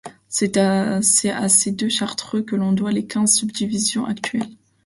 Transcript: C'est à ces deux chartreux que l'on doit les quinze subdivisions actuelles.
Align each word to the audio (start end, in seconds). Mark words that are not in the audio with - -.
C'est 0.29 0.57
à 0.57 0.99
ces 1.03 1.71
deux 1.73 1.87
chartreux 1.89 2.41
que 2.41 2.55
l'on 2.55 2.71
doit 2.73 2.91
les 2.91 3.05
quinze 3.05 3.35
subdivisions 3.35 4.03
actuelles. 4.07 4.49